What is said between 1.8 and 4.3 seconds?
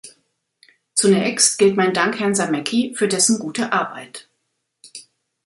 Dank Herrn Samecki für dessen gute Arbeit.